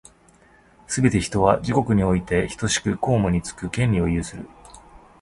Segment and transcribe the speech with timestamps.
[0.87, 4.49] すべて人は、自国においてひとしく公務につく権利を有する。